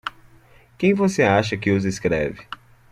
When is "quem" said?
0.79-0.95